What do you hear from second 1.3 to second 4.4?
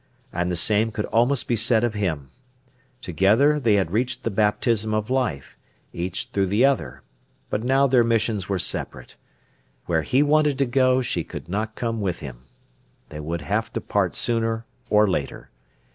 be said of him. Together they had received the